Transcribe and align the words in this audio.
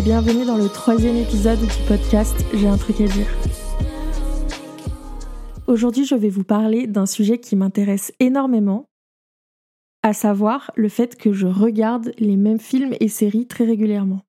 Et 0.00 0.02
bienvenue 0.02 0.46
dans 0.46 0.56
le 0.56 0.70
troisième 0.70 1.16
épisode 1.16 1.58
du 1.58 1.86
podcast 1.86 2.34
J'ai 2.54 2.68
un 2.68 2.78
truc 2.78 3.02
à 3.02 3.06
dire. 3.06 3.26
Aujourd'hui, 5.66 6.06
je 6.06 6.14
vais 6.14 6.30
vous 6.30 6.42
parler 6.42 6.86
d'un 6.86 7.04
sujet 7.04 7.36
qui 7.36 7.54
m'intéresse 7.54 8.10
énormément, 8.18 8.88
à 10.02 10.14
savoir 10.14 10.70
le 10.74 10.88
fait 10.88 11.16
que 11.16 11.34
je 11.34 11.46
regarde 11.46 12.12
les 12.16 12.36
mêmes 12.36 12.60
films 12.60 12.94
et 12.98 13.08
séries 13.08 13.46
très 13.46 13.66
régulièrement. 13.66 14.22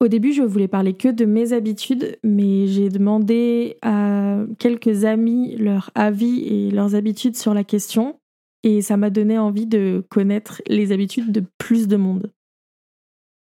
Au 0.00 0.08
début, 0.08 0.32
je 0.32 0.42
voulais 0.42 0.66
parler 0.66 0.94
que 0.94 1.08
de 1.08 1.26
mes 1.26 1.52
habitudes, 1.52 2.18
mais 2.24 2.68
j'ai 2.68 2.88
demandé 2.88 3.76
à 3.82 4.38
quelques 4.58 5.04
amis 5.04 5.56
leur 5.56 5.90
avis 5.94 6.40
et 6.46 6.70
leurs 6.70 6.94
habitudes 6.94 7.36
sur 7.36 7.52
la 7.52 7.64
question, 7.64 8.18
et 8.62 8.80
ça 8.80 8.96
m'a 8.96 9.10
donné 9.10 9.36
envie 9.36 9.66
de 9.66 10.02
connaître 10.08 10.62
les 10.68 10.90
habitudes 10.90 11.32
de 11.32 11.44
plus 11.58 11.86
de 11.86 11.96
monde. 11.96 12.32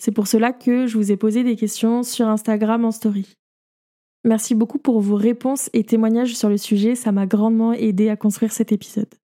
C'est 0.01 0.13
pour 0.13 0.27
cela 0.27 0.55
que 0.55 0.87
je 0.87 0.97
vous 0.97 1.13
ai 1.13 1.19
posé 1.19 1.45
des 1.45 1.57
questions 1.57 2.03
sur 2.03 2.27
Instagram 2.27 2.87
en 2.87 2.91
story. 2.91 3.35
Merci 4.25 4.55
beaucoup 4.55 4.79
pour 4.79 4.99
vos 5.01 5.17
réponses 5.17 5.69
et 5.75 5.85
témoignages 5.85 6.35
sur 6.35 6.49
le 6.49 6.57
sujet, 6.57 6.95
ça 6.95 7.13
m'a 7.13 7.27
grandement 7.27 7.75
aidé 7.75 8.09
à 8.09 8.17
construire 8.17 8.51
cet 8.51 8.73
épisode. 8.73 9.15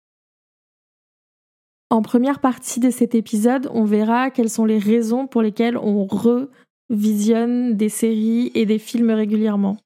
En 1.89 2.02
première 2.02 2.41
partie 2.41 2.79
de 2.79 2.91
cet 2.91 3.15
épisode, 3.15 3.71
on 3.73 3.85
verra 3.85 4.30
quelles 4.30 4.51
sont 4.51 4.66
les 4.66 4.79
raisons 4.79 5.27
pour 5.27 5.41
lesquelles 5.41 5.79
on 5.79 6.07
revisionne 6.91 7.74
des 7.74 7.88
séries 7.88 8.51
et 8.55 8.66
des 8.66 8.79
films 8.79 9.13
régulièrement. 9.13 9.79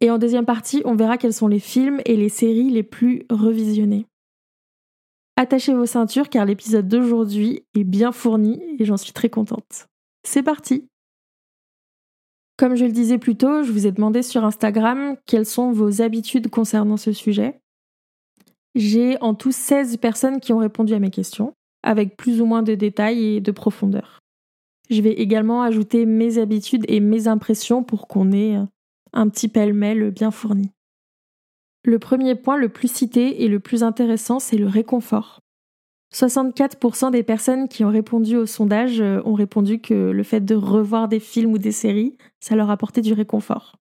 Et 0.00 0.12
en 0.12 0.18
deuxième 0.18 0.46
partie, 0.46 0.80
on 0.84 0.94
verra 0.94 1.18
quels 1.18 1.32
sont 1.32 1.48
les 1.48 1.58
films 1.58 2.00
et 2.04 2.14
les 2.14 2.28
séries 2.28 2.70
les 2.70 2.84
plus 2.84 3.24
revisionnés. 3.30 4.06
Attachez 5.40 5.72
vos 5.72 5.86
ceintures 5.86 6.30
car 6.30 6.44
l'épisode 6.44 6.88
d'aujourd'hui 6.88 7.62
est 7.76 7.84
bien 7.84 8.10
fourni 8.10 8.60
et 8.80 8.84
j'en 8.84 8.96
suis 8.96 9.12
très 9.12 9.28
contente. 9.28 9.86
C'est 10.24 10.42
parti 10.42 10.88
Comme 12.56 12.74
je 12.74 12.84
le 12.84 12.90
disais 12.90 13.18
plus 13.18 13.36
tôt, 13.36 13.62
je 13.62 13.70
vous 13.70 13.86
ai 13.86 13.92
demandé 13.92 14.24
sur 14.24 14.44
Instagram 14.44 15.16
quelles 15.26 15.46
sont 15.46 15.70
vos 15.70 16.02
habitudes 16.02 16.50
concernant 16.50 16.96
ce 16.96 17.12
sujet. 17.12 17.60
J'ai 18.74 19.16
en 19.22 19.34
tout 19.34 19.52
16 19.52 19.98
personnes 19.98 20.40
qui 20.40 20.52
ont 20.52 20.58
répondu 20.58 20.92
à 20.92 20.98
mes 20.98 21.10
questions, 21.10 21.52
avec 21.84 22.16
plus 22.16 22.40
ou 22.40 22.44
moins 22.44 22.64
de 22.64 22.74
détails 22.74 23.36
et 23.36 23.40
de 23.40 23.52
profondeur. 23.52 24.18
Je 24.90 25.00
vais 25.00 25.12
également 25.12 25.62
ajouter 25.62 26.04
mes 26.04 26.38
habitudes 26.38 26.84
et 26.88 26.98
mes 26.98 27.28
impressions 27.28 27.84
pour 27.84 28.08
qu'on 28.08 28.32
ait 28.32 28.56
un 29.12 29.28
petit 29.28 29.46
pêle-mêle 29.46 30.10
bien 30.10 30.32
fourni. 30.32 30.72
Le 31.88 31.98
premier 31.98 32.34
point 32.34 32.58
le 32.58 32.68
plus 32.68 32.92
cité 32.92 33.44
et 33.44 33.48
le 33.48 33.60
plus 33.60 33.82
intéressant, 33.82 34.40
c'est 34.40 34.58
le 34.58 34.66
réconfort. 34.66 35.40
64% 36.14 37.10
des 37.10 37.22
personnes 37.22 37.66
qui 37.66 37.82
ont 37.82 37.88
répondu 37.88 38.36
au 38.36 38.44
sondage 38.44 39.00
euh, 39.00 39.22
ont 39.24 39.32
répondu 39.32 39.80
que 39.80 39.94
le 39.94 40.22
fait 40.22 40.42
de 40.42 40.54
revoir 40.54 41.08
des 41.08 41.18
films 41.18 41.52
ou 41.52 41.56
des 41.56 41.72
séries, 41.72 42.18
ça 42.40 42.56
leur 42.56 42.68
apportait 42.68 43.00
du 43.00 43.14
réconfort. 43.14 43.76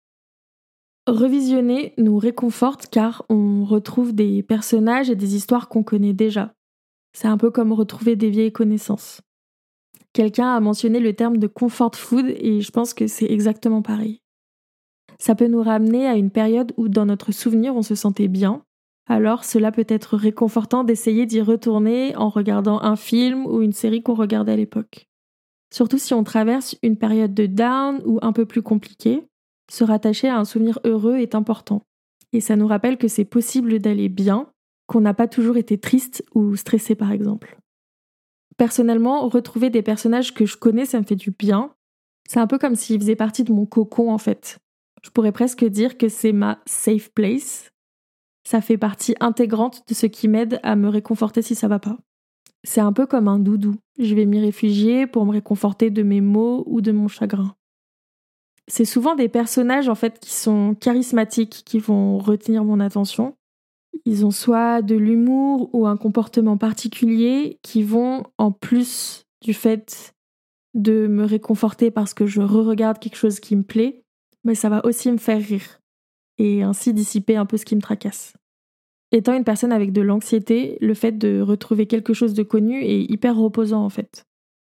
Revisionner 1.05 1.93
nous 1.97 2.17
réconforte 2.17 2.87
car 2.87 3.25
on 3.27 3.65
retrouve 3.65 4.15
des 4.15 4.41
personnages 4.41 5.09
et 5.09 5.17
des 5.17 5.35
histoires 5.35 5.67
qu'on 5.67 5.83
connaît 5.83 6.13
déjà. 6.13 6.53
C'est 7.11 7.27
un 7.27 7.37
peu 7.37 7.51
comme 7.51 7.73
retrouver 7.73 8.15
des 8.15 8.29
vieilles 8.29 8.53
connaissances. 8.53 9.19
Quelqu'un 10.13 10.55
a 10.55 10.61
mentionné 10.61 11.01
le 11.01 11.11
terme 11.11 11.39
de 11.39 11.47
comfort 11.47 11.95
food 11.95 12.27
et 12.37 12.61
je 12.61 12.71
pense 12.71 12.93
que 12.93 13.05
c'est 13.05 13.29
exactement 13.29 13.81
pareil 13.81 14.21
ça 15.19 15.35
peut 15.35 15.47
nous 15.47 15.61
ramener 15.61 16.07
à 16.07 16.15
une 16.15 16.31
période 16.31 16.73
où 16.77 16.89
dans 16.89 17.05
notre 17.05 17.31
souvenir 17.31 17.75
on 17.75 17.81
se 17.81 17.95
sentait 17.95 18.27
bien. 18.27 18.63
Alors 19.07 19.45
cela 19.45 19.71
peut 19.71 19.85
être 19.87 20.17
réconfortant 20.17 20.83
d'essayer 20.83 21.25
d'y 21.25 21.41
retourner 21.41 22.15
en 22.15 22.29
regardant 22.29 22.81
un 22.81 22.95
film 22.95 23.45
ou 23.45 23.61
une 23.61 23.71
série 23.71 24.03
qu'on 24.03 24.15
regardait 24.15 24.51
à 24.51 24.57
l'époque. 24.57 25.07
Surtout 25.73 25.97
si 25.97 26.13
on 26.13 26.23
traverse 26.23 26.75
une 26.83 26.97
période 26.97 27.33
de 27.33 27.45
down 27.45 28.01
ou 28.05 28.19
un 28.21 28.33
peu 28.33 28.45
plus 28.45 28.61
compliquée, 28.61 29.27
se 29.69 29.83
rattacher 29.83 30.29
à 30.29 30.37
un 30.37 30.45
souvenir 30.45 30.79
heureux 30.85 31.17
est 31.17 31.35
important. 31.35 31.81
Et 32.33 32.41
ça 32.41 32.55
nous 32.55 32.67
rappelle 32.67 32.97
que 32.97 33.07
c'est 33.07 33.25
possible 33.25 33.79
d'aller 33.79 34.09
bien, 34.09 34.47
qu'on 34.87 35.01
n'a 35.01 35.13
pas 35.13 35.27
toujours 35.27 35.57
été 35.57 35.77
triste 35.77 36.23
ou 36.35 36.55
stressé 36.55 36.95
par 36.95 37.11
exemple. 37.11 37.57
Personnellement, 38.57 39.27
retrouver 39.29 39.69
des 39.69 39.81
personnages 39.81 40.33
que 40.33 40.45
je 40.45 40.57
connais, 40.57 40.85
ça 40.85 40.99
me 40.99 41.05
fait 41.05 41.15
du 41.15 41.31
bien. 41.31 41.73
C'est 42.27 42.39
un 42.39 42.47
peu 42.47 42.57
comme 42.57 42.75
s'ils 42.75 42.99
faisaient 42.99 43.15
partie 43.15 43.43
de 43.43 43.53
mon 43.53 43.65
cocon 43.65 44.11
en 44.11 44.17
fait. 44.17 44.57
Je 45.07 45.11
pourrais 45.13 45.31
presque 45.31 45.63
dire 45.63 45.97
que 45.97 46.09
c'est 46.09 46.33
ma 46.33 46.59
safe 46.65 47.11
place. 47.13 47.71
Ça 48.43 48.59
fait 48.59 48.77
partie 48.77 49.15
intégrante 49.21 49.87
de 49.87 49.93
ce 49.93 50.05
qui 50.05 50.27
m'aide 50.27 50.59
à 50.63 50.75
me 50.75 50.89
réconforter 50.89 51.41
si 51.41 51.55
ça 51.55 51.69
va 51.69 51.79
pas. 51.79 51.97
C'est 52.65 52.81
un 52.81 52.91
peu 52.91 53.05
comme 53.05 53.29
un 53.29 53.39
doudou. 53.39 53.77
Je 53.97 54.13
vais 54.15 54.25
m'y 54.25 54.41
réfugier 54.41 55.07
pour 55.07 55.25
me 55.25 55.31
réconforter 55.31 55.91
de 55.91 56.03
mes 56.03 56.19
maux 56.19 56.65
ou 56.67 56.81
de 56.81 56.91
mon 56.91 57.07
chagrin. 57.07 57.55
C'est 58.67 58.83
souvent 58.83 59.15
des 59.15 59.29
personnages 59.29 59.87
en 59.87 59.95
fait 59.95 60.19
qui 60.19 60.33
sont 60.33 60.75
charismatiques 60.75 61.63
qui 61.65 61.79
vont 61.79 62.17
retenir 62.17 62.65
mon 62.65 62.81
attention. 62.81 63.33
Ils 64.03 64.25
ont 64.25 64.31
soit 64.31 64.81
de 64.81 64.95
l'humour 64.95 65.69
ou 65.71 65.87
un 65.87 65.95
comportement 65.95 66.57
particulier 66.57 67.59
qui 67.63 67.81
vont, 67.81 68.23
en 68.37 68.51
plus 68.51 69.23
du 69.41 69.53
fait 69.53 70.13
de 70.73 71.07
me 71.07 71.23
réconforter 71.23 71.91
parce 71.91 72.13
que 72.13 72.25
je 72.25 72.41
re-regarde 72.41 72.99
quelque 72.99 73.15
chose 73.15 73.39
qui 73.39 73.55
me 73.55 73.63
plaît, 73.63 74.03
mais 74.47 74.55
ça 74.55 74.69
va 74.69 74.83
aussi 74.85 75.11
me 75.11 75.17
faire 75.17 75.41
rire 75.41 75.81
et 76.37 76.63
ainsi 76.63 76.93
dissiper 76.93 77.35
un 77.35 77.45
peu 77.45 77.57
ce 77.57 77.65
qui 77.65 77.75
me 77.75 77.81
tracasse. 77.81 78.33
Étant 79.11 79.33
une 79.33 79.43
personne 79.43 79.73
avec 79.73 79.91
de 79.91 80.01
l'anxiété, 80.01 80.77
le 80.79 80.93
fait 80.93 81.17
de 81.17 81.41
retrouver 81.41 81.85
quelque 81.85 82.13
chose 82.13 82.33
de 82.33 82.43
connu 82.43 82.81
est 82.81 83.03
hyper 83.03 83.35
reposant 83.35 83.83
en 83.83 83.89
fait. 83.89 84.25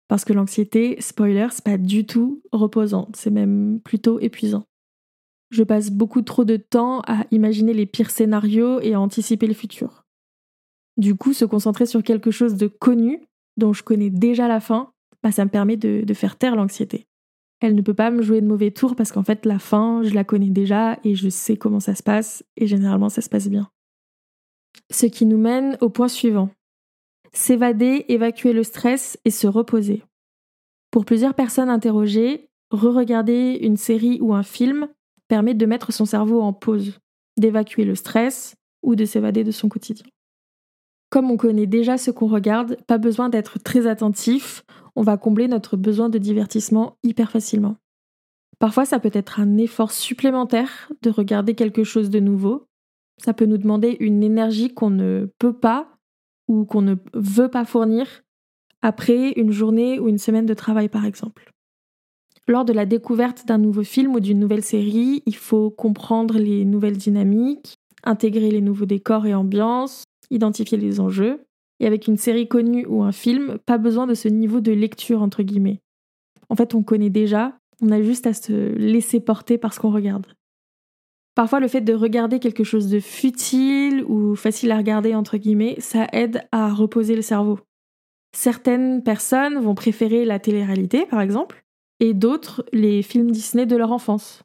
Parce 0.06 0.24
que 0.24 0.32
l'anxiété, 0.32 0.96
spoiler, 1.00 1.48
c'est 1.50 1.64
pas 1.64 1.78
du 1.78 2.06
tout 2.06 2.42
reposant, 2.52 3.08
c'est 3.14 3.30
même 3.30 3.80
plutôt 3.84 4.20
épuisant. 4.20 4.64
Je 5.50 5.64
passe 5.64 5.90
beaucoup 5.90 6.22
trop 6.22 6.44
de 6.44 6.56
temps 6.56 7.00
à 7.06 7.26
imaginer 7.32 7.74
les 7.74 7.86
pires 7.86 8.10
scénarios 8.10 8.80
et 8.80 8.94
à 8.94 9.00
anticiper 9.00 9.46
le 9.46 9.54
futur. 9.54 10.04
Du 10.96 11.16
coup, 11.16 11.32
se 11.32 11.44
concentrer 11.44 11.86
sur 11.86 12.02
quelque 12.02 12.30
chose 12.30 12.54
de 12.54 12.68
connu, 12.68 13.22
dont 13.56 13.72
je 13.72 13.82
connais 13.82 14.10
déjà 14.10 14.46
la 14.46 14.60
fin, 14.60 14.92
bah, 15.22 15.32
ça 15.32 15.44
me 15.44 15.50
permet 15.50 15.76
de 15.76 16.14
faire 16.14 16.36
taire 16.36 16.54
l'anxiété 16.54 17.06
elle 17.64 17.74
ne 17.74 17.82
peut 17.82 17.94
pas 17.94 18.10
me 18.10 18.20
jouer 18.20 18.42
de 18.42 18.46
mauvais 18.46 18.70
tours 18.70 18.94
parce 18.94 19.10
qu'en 19.10 19.22
fait 19.22 19.46
la 19.46 19.58
fin, 19.58 20.02
je 20.02 20.12
la 20.12 20.22
connais 20.22 20.50
déjà 20.50 20.98
et 21.02 21.14
je 21.14 21.30
sais 21.30 21.56
comment 21.56 21.80
ça 21.80 21.94
se 21.94 22.02
passe 22.02 22.44
et 22.56 22.66
généralement 22.66 23.08
ça 23.08 23.22
se 23.22 23.30
passe 23.30 23.48
bien. 23.48 23.70
Ce 24.90 25.06
qui 25.06 25.24
nous 25.24 25.38
mène 25.38 25.78
au 25.80 25.88
point 25.88 26.08
suivant. 26.08 26.50
S'évader, 27.32 28.04
évacuer 28.08 28.52
le 28.52 28.64
stress 28.64 29.18
et 29.24 29.30
se 29.30 29.46
reposer. 29.46 30.02
Pour 30.90 31.06
plusieurs 31.06 31.34
personnes 31.34 31.70
interrogées, 31.70 32.50
re-regarder 32.70 33.58
une 33.62 33.78
série 33.78 34.18
ou 34.20 34.34
un 34.34 34.42
film 34.42 34.88
permet 35.28 35.54
de 35.54 35.66
mettre 35.66 35.92
son 35.92 36.04
cerveau 36.04 36.42
en 36.42 36.52
pause, 36.52 37.00
d'évacuer 37.38 37.84
le 37.84 37.94
stress 37.94 38.56
ou 38.82 38.94
de 38.94 39.06
s'évader 39.06 39.42
de 39.42 39.50
son 39.50 39.70
quotidien. 39.70 40.06
Comme 41.10 41.30
on 41.30 41.36
connaît 41.36 41.66
déjà 41.66 41.96
ce 41.96 42.10
qu'on 42.10 42.26
regarde, 42.26 42.76
pas 42.86 42.98
besoin 42.98 43.28
d'être 43.28 43.58
très 43.58 43.86
attentif, 43.86 44.64
on 44.96 45.02
va 45.02 45.16
combler 45.16 45.48
notre 45.48 45.76
besoin 45.76 46.08
de 46.08 46.18
divertissement 46.18 46.96
hyper 47.02 47.30
facilement. 47.30 47.76
Parfois, 48.58 48.84
ça 48.84 48.98
peut 48.98 49.10
être 49.12 49.40
un 49.40 49.56
effort 49.58 49.92
supplémentaire 49.92 50.90
de 51.02 51.10
regarder 51.10 51.54
quelque 51.54 51.84
chose 51.84 52.10
de 52.10 52.20
nouveau. 52.20 52.66
Ça 53.22 53.32
peut 53.32 53.46
nous 53.46 53.58
demander 53.58 53.96
une 54.00 54.22
énergie 54.22 54.72
qu'on 54.72 54.90
ne 54.90 55.28
peut 55.38 55.52
pas 55.52 55.88
ou 56.48 56.64
qu'on 56.64 56.82
ne 56.82 56.96
veut 57.14 57.48
pas 57.48 57.64
fournir 57.64 58.06
après 58.82 59.32
une 59.32 59.50
journée 59.50 59.98
ou 59.98 60.08
une 60.08 60.18
semaine 60.18 60.46
de 60.46 60.54
travail, 60.54 60.88
par 60.88 61.04
exemple. 61.04 61.50
Lors 62.46 62.66
de 62.66 62.74
la 62.74 62.84
découverte 62.84 63.46
d'un 63.46 63.56
nouveau 63.56 63.82
film 63.82 64.14
ou 64.14 64.20
d'une 64.20 64.38
nouvelle 64.38 64.62
série, 64.62 65.22
il 65.24 65.36
faut 65.36 65.70
comprendre 65.70 66.38
les 66.38 66.66
nouvelles 66.66 66.98
dynamiques, 66.98 67.78
intégrer 68.02 68.50
les 68.50 68.60
nouveaux 68.60 68.84
décors 68.84 69.26
et 69.26 69.34
ambiances, 69.34 70.03
identifier 70.30 70.78
les 70.78 71.00
enjeux. 71.00 71.44
Et 71.80 71.86
avec 71.86 72.06
une 72.06 72.16
série 72.16 72.46
connue 72.46 72.86
ou 72.86 73.02
un 73.02 73.12
film, 73.12 73.58
pas 73.66 73.78
besoin 73.78 74.06
de 74.06 74.14
ce 74.14 74.28
niveau 74.28 74.60
de 74.60 74.72
lecture, 74.72 75.22
entre 75.22 75.42
guillemets. 75.42 75.80
En 76.48 76.56
fait, 76.56 76.74
on 76.74 76.82
connaît 76.82 77.10
déjà, 77.10 77.58
on 77.80 77.90
a 77.90 78.00
juste 78.00 78.26
à 78.26 78.32
se 78.32 78.52
laisser 78.76 79.20
porter 79.20 79.58
par 79.58 79.74
ce 79.74 79.80
qu'on 79.80 79.90
regarde. 79.90 80.26
Parfois, 81.34 81.58
le 81.58 81.66
fait 81.66 81.80
de 81.80 81.94
regarder 81.94 82.38
quelque 82.38 82.62
chose 82.62 82.88
de 82.88 83.00
futile 83.00 84.04
ou 84.04 84.36
facile 84.36 84.70
à 84.70 84.76
regarder, 84.76 85.14
entre 85.16 85.36
guillemets, 85.36 85.74
ça 85.80 86.06
aide 86.12 86.46
à 86.52 86.72
reposer 86.72 87.16
le 87.16 87.22
cerveau. 87.22 87.58
Certaines 88.34 89.02
personnes 89.02 89.58
vont 89.58 89.74
préférer 89.74 90.24
la 90.24 90.38
télé-réalité, 90.38 91.06
par 91.06 91.20
exemple, 91.20 91.64
et 92.00 92.14
d'autres 92.14 92.64
les 92.72 93.02
films 93.02 93.30
Disney 93.30 93.66
de 93.66 93.76
leur 93.76 93.92
enfance. 93.92 94.42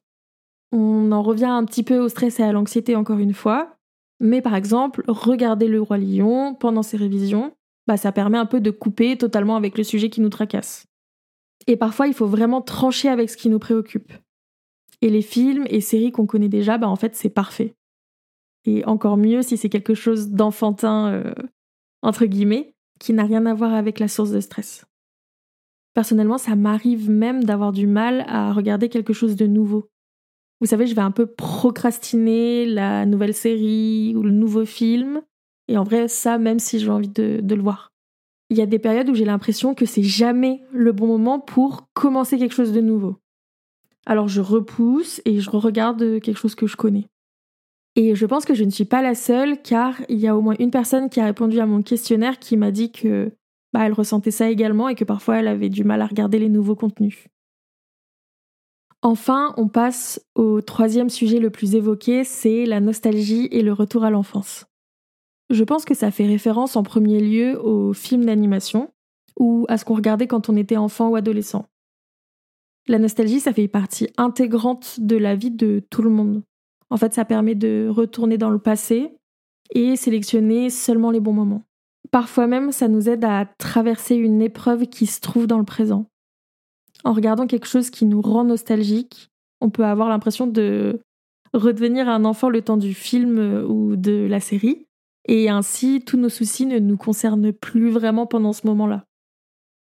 On 0.72 1.12
en 1.12 1.22
revient 1.22 1.46
un 1.46 1.66
petit 1.66 1.84
peu 1.84 1.98
au 2.00 2.10
stress 2.10 2.40
et 2.40 2.44
à 2.44 2.52
l'anxiété 2.52 2.96
encore 2.96 3.20
une 3.20 3.34
fois, 3.34 3.79
mais 4.20 4.42
par 4.42 4.56
exemple, 4.56 5.04
regarder 5.08 5.68
le 5.68 5.82
roi 5.82 5.98
lion 5.98 6.56
pendant 6.56 6.84
ses 6.84 6.98
révisions, 6.98 7.54
bah, 7.88 7.98
ça 7.98 8.12
permet 8.12 8.38
un 8.38 8.46
peu 8.46 8.62
de 8.62 8.72
couper 8.72 9.18
totalement 9.18 9.56
avec 9.56 9.78
le 9.78 9.84
sujet 9.84 10.10
qui 10.10 10.22
nous 10.22 10.30
tracasse. 10.30 10.86
Et 11.68 11.78
parfois, 11.78 12.08
il 12.08 12.14
faut 12.14 12.28
vraiment 12.28 12.62
trancher 12.62 13.10
avec 13.10 13.30
ce 13.30 13.38
qui 13.38 13.50
nous 13.50 13.60
préoccupe. 13.60 14.12
Et 15.02 15.10
les 15.10 15.22
films 15.22 15.66
et 15.70 15.82
séries 15.82 16.12
qu'on 16.12 16.26
connaît 16.26 16.50
déjà, 16.50 16.78
bah, 16.78 16.90
en 16.90 16.96
fait, 16.96 17.16
c'est 17.16 17.30
parfait. 17.30 17.76
Et 18.66 18.84
encore 18.86 19.18
mieux 19.18 19.42
si 19.42 19.58
c'est 19.58 19.70
quelque 19.70 19.94
chose 19.94 20.30
d'enfantin, 20.30 21.14
euh, 21.14 21.34
entre 22.02 22.26
guillemets, 22.26 22.76
qui 23.00 23.14
n'a 23.14 23.24
rien 23.24 23.46
à 23.46 23.54
voir 23.54 23.74
avec 23.74 24.00
la 24.00 24.08
source 24.08 24.32
de 24.32 24.42
stress. 24.42 24.86
Personnellement, 25.94 26.38
ça 26.38 26.56
m'arrive 26.56 27.10
même 27.10 27.44
d'avoir 27.44 27.72
du 27.72 27.88
mal 27.88 28.26
à 28.28 28.54
regarder 28.54 28.90
quelque 28.90 29.14
chose 29.14 29.36
de 29.36 29.48
nouveau. 29.48 29.90
Vous 30.62 30.68
savez, 30.68 30.88
je 30.88 30.96
vais 30.96 31.02
un 31.02 31.12
peu 31.12 31.26
procrastiner 31.26 32.66
la 32.66 33.06
nouvelle 33.06 33.34
série 33.34 34.14
ou 34.16 34.24
le 34.24 34.32
nouveau 34.32 34.66
film. 34.66 35.22
Et 35.68 35.78
en 35.78 35.84
vrai, 35.84 36.08
ça, 36.08 36.38
même 36.38 36.60
si 36.60 36.80
j'ai 36.80 36.90
envie 36.90 37.10
de, 37.10 37.42
le 37.48 37.62
voir. 37.62 37.94
Il 38.50 38.58
y 38.58 38.62
a 38.62 38.66
des 38.66 38.80
périodes 38.80 39.10
où 39.10 39.16
j'ai 39.16 39.26
l'impression 39.26 39.76
que 39.76 39.86
c'est 39.86 40.04
jamais 40.04 40.62
le 40.72 40.92
bon 40.92 41.08
moment 41.08 41.40
pour 41.40 41.88
commencer 41.94 42.38
quelque 42.38 42.56
chose 42.56 42.74
de 42.74 42.82
nouveau. 42.82 43.18
Alors 44.06 44.28
je 44.28 44.42
repousse 44.42 45.22
et 45.26 45.40
je 45.40 45.50
regarde 45.52 46.20
quelque 46.20 46.40
chose 46.40 46.56
que 46.56 46.66
je 46.66 46.76
connais. 46.76 47.06
Et 47.96 48.16
je 48.16 48.26
pense 48.26 48.46
que 48.46 48.56
je 48.56 48.64
ne 48.64 48.72
suis 48.72 48.86
pas 48.86 49.04
la 49.04 49.14
seule 49.14 49.62
car 49.62 50.02
il 50.10 50.18
y 50.18 50.28
a 50.28 50.36
au 50.36 50.42
moins 50.42 50.56
une 50.58 50.72
personne 50.72 51.10
qui 51.10 51.20
a 51.20 51.26
répondu 51.26 51.60
à 51.60 51.68
mon 51.68 51.84
questionnaire 51.84 52.40
qui 52.40 52.58
m'a 52.58 52.72
dit 52.72 52.92
que 52.92 53.32
bah, 53.72 53.82
elle 53.86 53.94
ressentait 53.94 54.32
ça 54.32 54.50
également 54.50 54.90
et 54.90 54.96
que 54.96 55.04
parfois 55.04 55.38
elle 55.38 55.48
avait 55.48 55.70
du 55.70 55.84
mal 55.84 56.02
à 56.02 56.08
regarder 56.08 56.40
les 56.40 56.50
nouveaux 56.50 56.76
contenus. 56.76 57.28
Enfin, 59.02 59.54
on 59.56 59.70
passe 59.70 60.22
au 60.36 60.62
troisième 60.62 61.10
sujet 61.10 61.40
le 61.40 61.50
plus 61.50 61.76
évoqué, 61.76 62.24
c'est 62.26 62.66
la 62.66 62.82
nostalgie 62.82 63.48
et 63.52 63.62
le 63.62 63.72
retour 63.72 64.04
à 64.04 64.10
l'enfance. 64.10 64.66
Je 65.50 65.64
pense 65.64 65.86
que 65.86 65.96
ça 65.96 66.12
fait 66.12 66.28
référence 66.28 66.76
en 66.76 66.84
premier 66.84 67.22
lieu 67.22 67.60
aux 67.64 67.94
films 67.94 68.26
d'animation 68.26 68.92
ou 69.40 69.66
à 69.70 69.78
ce 69.78 69.86
qu'on 69.86 69.96
regardait 69.96 70.28
quand 70.28 70.50
on 70.50 70.56
était 70.58 70.78
enfant 70.78 71.10
ou 71.10 71.16
adolescent. 71.16 71.66
La 72.88 73.00
nostalgie, 73.00 73.40
ça 73.40 73.54
fait 73.54 73.68
partie 73.68 74.10
intégrante 74.18 75.00
de 75.00 75.16
la 75.16 75.36
vie 75.36 75.52
de 75.52 75.82
tout 75.90 76.02
le 76.02 76.10
monde. 76.10 76.44
En 76.90 76.98
fait, 76.98 77.14
ça 77.14 77.24
permet 77.24 77.56
de 77.56 77.88
retourner 77.90 78.38
dans 78.38 78.50
le 78.50 78.60
passé 78.60 79.16
et 79.72 79.96
sélectionner 79.96 80.70
seulement 80.70 81.12
les 81.12 81.20
bons 81.20 81.34
moments. 81.34 81.64
Parfois 82.12 82.48
même, 82.48 82.72
ça 82.72 82.88
nous 82.88 83.08
aide 83.08 83.24
à 83.24 83.46
traverser 83.46 84.16
une 84.16 84.42
épreuve 84.42 84.88
qui 84.88 85.06
se 85.06 85.22
trouve 85.22 85.48
dans 85.48 85.60
le 85.60 85.66
présent. 85.66 86.08
En 87.04 87.14
regardant 87.14 87.48
quelque 87.48 87.68
chose 87.68 87.90
qui 87.90 88.06
nous 88.06 88.22
rend 88.22 88.44
nostalgique, 88.44 89.30
on 89.62 89.70
peut 89.70 89.86
avoir 89.86 90.10
l'impression 90.10 90.48
de 90.48 91.00
redevenir 91.54 92.08
un 92.10 92.26
enfant 92.26 92.50
le 92.50 92.62
temps 92.62 92.78
du 92.78 92.94
film 92.94 93.66
ou 93.68 93.96
de 93.96 94.28
la 94.30 94.40
série, 94.40 94.86
et 95.28 95.50
ainsi 95.50 96.02
tous 96.06 96.18
nos 96.18 96.30
soucis 96.30 96.66
ne 96.66 96.80
nous 96.80 96.98
concernent 96.98 97.54
plus 97.54 97.90
vraiment 97.90 98.26
pendant 98.26 98.54
ce 98.54 98.68
moment-là. 98.68 99.06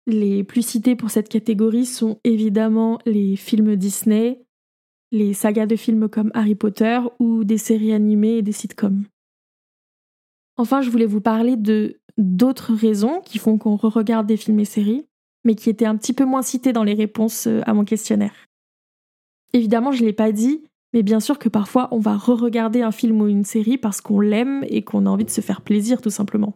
Les 0.05 0.43
plus 0.43 0.65
cités 0.65 0.95
pour 0.95 1.11
cette 1.11 1.29
catégorie 1.29 1.85
sont 1.85 2.19
évidemment 2.23 2.99
les 3.05 3.35
films 3.35 3.75
Disney, 3.75 4.43
les 5.11 5.33
sagas 5.33 5.65
de 5.65 5.75
films 5.75 6.09
comme 6.09 6.31
Harry 6.33 6.55
Potter 6.55 6.99
ou 7.19 7.43
des 7.43 7.57
séries 7.57 7.93
animées 7.93 8.37
et 8.37 8.41
des 8.41 8.51
sitcoms. 8.51 9.05
Enfin, 10.57 10.81
je 10.81 10.89
voulais 10.89 11.05
vous 11.05 11.21
parler 11.21 11.55
de 11.55 11.99
d'autres 12.17 12.73
raisons 12.73 13.21
qui 13.21 13.39
font 13.39 13.57
qu'on 13.57 13.75
re-regarde 13.75 14.27
des 14.27 14.37
films 14.37 14.59
et 14.59 14.65
séries, 14.65 15.05
mais 15.43 15.55
qui 15.55 15.69
étaient 15.69 15.85
un 15.85 15.97
petit 15.97 16.13
peu 16.13 16.25
moins 16.25 16.41
citées 16.41 16.73
dans 16.73 16.83
les 16.83 16.93
réponses 16.93 17.47
euh, 17.47 17.61
à 17.65 17.73
mon 17.73 17.85
questionnaire. 17.85 18.33
Évidemment, 19.53 19.91
je 19.91 20.01
ne 20.01 20.07
l'ai 20.07 20.13
pas 20.13 20.31
dit, 20.31 20.63
mais 20.93 21.03
bien 21.03 21.19
sûr 21.19 21.39
que 21.39 21.49
parfois 21.49 21.89
on 21.91 21.99
va 21.99 22.15
re-regarder 22.15 22.81
un 22.81 22.91
film 22.91 23.21
ou 23.21 23.27
une 23.27 23.43
série 23.43 23.77
parce 23.77 24.01
qu'on 24.01 24.19
l'aime 24.19 24.63
et 24.67 24.83
qu'on 24.83 25.05
a 25.05 25.09
envie 25.09 25.25
de 25.25 25.29
se 25.29 25.41
faire 25.41 25.61
plaisir 25.61 26.01
tout 26.01 26.09
simplement. 26.09 26.53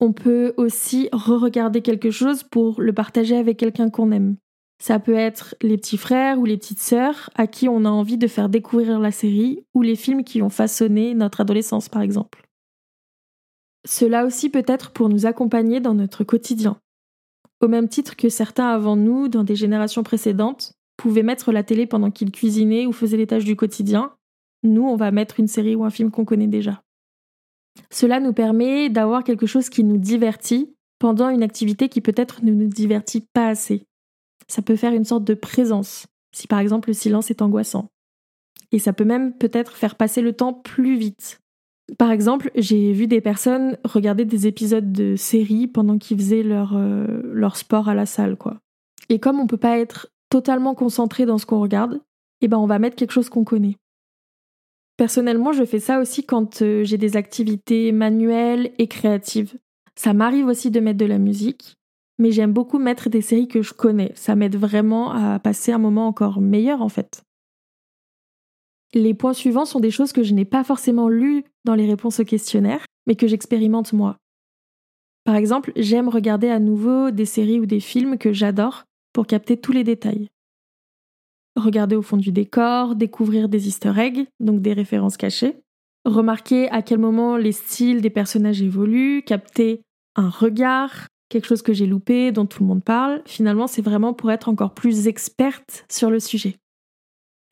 On 0.00 0.12
peut 0.12 0.54
aussi 0.56 1.08
re-regarder 1.12 1.80
quelque 1.80 2.10
chose 2.10 2.42
pour 2.42 2.80
le 2.80 2.92
partager 2.92 3.36
avec 3.36 3.56
quelqu'un 3.56 3.90
qu'on 3.90 4.12
aime. 4.12 4.36
Ça 4.82 4.98
peut 4.98 5.14
être 5.14 5.54
les 5.62 5.78
petits 5.78 5.96
frères 5.96 6.38
ou 6.38 6.44
les 6.44 6.58
petites 6.58 6.80
sœurs 6.80 7.30
à 7.34 7.46
qui 7.46 7.68
on 7.68 7.84
a 7.84 7.88
envie 7.88 8.18
de 8.18 8.26
faire 8.26 8.48
découvrir 8.48 8.98
la 8.98 9.12
série 9.12 9.64
ou 9.72 9.82
les 9.82 9.96
films 9.96 10.24
qui 10.24 10.42
ont 10.42 10.50
façonné 10.50 11.14
notre 11.14 11.40
adolescence 11.40 11.88
par 11.88 12.02
exemple. 12.02 12.42
Cela 13.86 14.24
aussi 14.24 14.50
peut 14.50 14.64
être 14.66 14.90
pour 14.90 15.08
nous 15.08 15.26
accompagner 15.26 15.80
dans 15.80 15.94
notre 15.94 16.24
quotidien. 16.24 16.78
Au 17.60 17.68
même 17.68 17.88
titre 17.88 18.16
que 18.16 18.28
certains 18.28 18.68
avant 18.68 18.96
nous, 18.96 19.28
dans 19.28 19.44
des 19.44 19.56
générations 19.56 20.02
précédentes, 20.02 20.74
pouvaient 20.96 21.22
mettre 21.22 21.52
la 21.52 21.62
télé 21.62 21.86
pendant 21.86 22.10
qu'ils 22.10 22.30
cuisinaient 22.30 22.86
ou 22.86 22.92
faisaient 22.92 23.16
les 23.16 23.26
tâches 23.26 23.44
du 23.44 23.56
quotidien, 23.56 24.12
nous, 24.62 24.84
on 24.84 24.96
va 24.96 25.10
mettre 25.10 25.40
une 25.40 25.48
série 25.48 25.74
ou 25.74 25.84
un 25.84 25.90
film 25.90 26.10
qu'on 26.10 26.24
connaît 26.24 26.46
déjà. 26.46 26.82
Cela 27.90 28.20
nous 28.20 28.32
permet 28.32 28.88
d'avoir 28.88 29.24
quelque 29.24 29.46
chose 29.46 29.68
qui 29.68 29.84
nous 29.84 29.98
divertit 29.98 30.74
pendant 30.98 31.28
une 31.28 31.42
activité 31.42 31.88
qui 31.88 32.00
peut-être 32.00 32.44
ne 32.44 32.52
nous 32.52 32.68
divertit 32.68 33.26
pas 33.32 33.48
assez. 33.48 33.84
Ça 34.48 34.62
peut 34.62 34.76
faire 34.76 34.92
une 34.92 35.04
sorte 35.04 35.24
de 35.24 35.34
présence, 35.34 36.06
si 36.34 36.46
par 36.46 36.60
exemple 36.60 36.88
le 36.88 36.94
silence 36.94 37.30
est 37.30 37.42
angoissant. 37.42 37.88
Et 38.72 38.78
ça 38.78 38.92
peut 38.92 39.04
même 39.04 39.36
peut-être 39.36 39.76
faire 39.76 39.96
passer 39.96 40.22
le 40.22 40.32
temps 40.32 40.52
plus 40.52 40.96
vite. 40.96 41.40
Par 41.98 42.10
exemple, 42.10 42.50
j'ai 42.54 42.92
vu 42.92 43.06
des 43.06 43.20
personnes 43.20 43.76
regarder 43.84 44.24
des 44.24 44.46
épisodes 44.46 44.92
de 44.92 45.16
séries 45.16 45.66
pendant 45.66 45.98
qu'ils 45.98 46.18
faisaient 46.18 46.42
leur, 46.42 46.74
euh, 46.74 47.20
leur 47.24 47.56
sport 47.56 47.88
à 47.88 47.94
la 47.94 48.06
salle, 48.06 48.36
quoi. 48.36 48.58
Et 49.10 49.18
comme 49.18 49.38
on 49.38 49.46
peut 49.46 49.58
pas 49.58 49.78
être 49.78 50.08
totalement 50.30 50.74
concentré 50.74 51.26
dans 51.26 51.38
ce 51.38 51.46
qu'on 51.46 51.60
regarde, 51.60 52.00
eh 52.40 52.48
ben 52.48 52.58
on 52.58 52.66
va 52.66 52.78
mettre 52.78 52.96
quelque 52.96 53.12
chose 53.12 53.28
qu'on 53.28 53.44
connaît. 53.44 53.76
Personnellement, 54.96 55.52
je 55.52 55.64
fais 55.64 55.80
ça 55.80 56.00
aussi 56.00 56.24
quand 56.24 56.62
euh, 56.62 56.84
j'ai 56.84 56.98
des 56.98 57.16
activités 57.16 57.92
manuelles 57.92 58.72
et 58.78 58.86
créatives. 58.86 59.58
Ça 59.96 60.12
m'arrive 60.12 60.46
aussi 60.46 60.70
de 60.70 60.80
mettre 60.80 60.98
de 60.98 61.04
la 61.04 61.18
musique, 61.18 61.76
mais 62.18 62.32
j'aime 62.32 62.52
beaucoup 62.52 62.78
mettre 62.78 63.10
des 63.10 63.20
séries 63.20 63.48
que 63.48 63.62
je 63.62 63.74
connais. 63.74 64.12
Ça 64.14 64.36
m'aide 64.36 64.56
vraiment 64.56 65.12
à 65.12 65.38
passer 65.38 65.72
un 65.72 65.78
moment 65.78 66.06
encore 66.06 66.40
meilleur 66.40 66.80
en 66.80 66.88
fait. 66.88 67.22
Les 68.94 69.12
points 69.12 69.32
suivants 69.32 69.64
sont 69.64 69.80
des 69.80 69.90
choses 69.90 70.12
que 70.12 70.22
je 70.22 70.32
n'ai 70.32 70.44
pas 70.44 70.62
forcément 70.62 71.08
lues 71.08 71.42
dans 71.64 71.74
les 71.74 71.86
réponses 71.86 72.20
au 72.20 72.24
questionnaire, 72.24 72.86
mais 73.08 73.16
que 73.16 73.26
j'expérimente 73.26 73.92
moi. 73.92 74.18
Par 75.24 75.34
exemple, 75.34 75.72
j'aime 75.74 76.08
regarder 76.08 76.48
à 76.48 76.60
nouveau 76.60 77.10
des 77.10 77.24
séries 77.24 77.58
ou 77.58 77.66
des 77.66 77.80
films 77.80 78.18
que 78.18 78.32
j'adore 78.32 78.84
pour 79.12 79.26
capter 79.26 79.56
tous 79.56 79.72
les 79.72 79.82
détails. 79.82 80.28
Regarder 81.56 81.96
au 81.96 82.02
fond 82.02 82.16
du 82.16 82.30
décor, 82.30 82.94
découvrir 82.94 83.48
des 83.48 83.66
easter 83.66 83.92
eggs, 83.96 84.26
donc 84.38 84.60
des 84.60 84.72
références 84.72 85.16
cachées, 85.16 85.56
remarquer 86.04 86.68
à 86.70 86.82
quel 86.82 86.98
moment 86.98 87.36
les 87.36 87.52
styles 87.52 88.00
des 88.00 88.10
personnages 88.10 88.62
évoluent, 88.62 89.22
capter 89.24 89.80
un 90.14 90.28
regard, 90.28 91.08
quelque 91.30 91.46
chose 91.46 91.62
que 91.62 91.72
j'ai 91.72 91.86
loupé, 91.86 92.30
dont 92.30 92.46
tout 92.46 92.62
le 92.62 92.68
monde 92.68 92.84
parle. 92.84 93.22
Finalement, 93.26 93.66
c'est 93.66 93.82
vraiment 93.82 94.14
pour 94.14 94.30
être 94.30 94.48
encore 94.48 94.74
plus 94.74 95.08
experte 95.08 95.84
sur 95.88 96.10
le 96.10 96.20
sujet. 96.20 96.56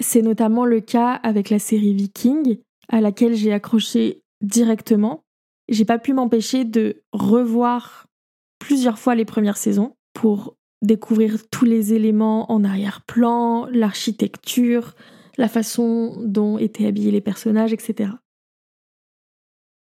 C'est 0.00 0.22
notamment 0.22 0.64
le 0.64 0.80
cas 0.80 1.12
avec 1.22 1.50
la 1.50 1.58
série 1.58 1.94
Viking, 1.94 2.58
à 2.88 3.00
laquelle 3.00 3.34
j'ai 3.34 3.52
accroché 3.52 4.22
directement. 4.40 5.24
J'ai 5.68 5.84
pas 5.84 5.98
pu 5.98 6.12
m'empêcher 6.12 6.64
de 6.64 7.02
revoir 7.12 8.06
plusieurs 8.58 8.98
fois 8.98 9.14
les 9.14 9.24
premières 9.24 9.56
saisons 9.56 9.94
pour 10.12 10.56
découvrir 10.82 11.48
tous 11.48 11.64
les 11.64 11.94
éléments 11.94 12.50
en 12.50 12.64
arrière-plan, 12.64 13.66
l'architecture, 13.66 14.94
la 15.38 15.48
façon 15.48 16.20
dont 16.24 16.58
étaient 16.58 16.86
habillés 16.86 17.12
les 17.12 17.20
personnages, 17.20 17.72
etc. 17.72 18.10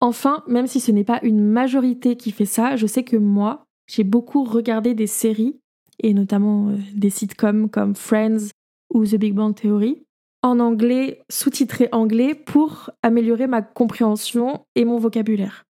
Enfin, 0.00 0.42
même 0.48 0.66
si 0.66 0.80
ce 0.80 0.90
n'est 0.90 1.04
pas 1.04 1.20
une 1.22 1.44
majorité 1.44 2.16
qui 2.16 2.32
fait 2.32 2.44
ça, 2.44 2.74
je 2.76 2.88
sais 2.88 3.04
que 3.04 3.16
moi, 3.16 3.64
j'ai 3.86 4.04
beaucoup 4.04 4.42
regardé 4.42 4.94
des 4.94 5.06
séries, 5.06 5.60
et 6.00 6.12
notamment 6.12 6.70
euh, 6.70 6.76
des 6.94 7.10
sitcoms 7.10 7.70
comme 7.70 7.94
Friends 7.94 8.48
ou 8.92 9.04
The 9.04 9.16
Big 9.16 9.34
Bang 9.34 9.54
Theory, 9.54 10.04
en 10.42 10.58
anglais, 10.58 11.22
sous-titré 11.30 11.88
anglais, 11.92 12.34
pour 12.34 12.90
améliorer 13.02 13.46
ma 13.46 13.62
compréhension 13.62 14.66
et 14.74 14.84
mon 14.84 14.98
vocabulaire. 14.98 15.64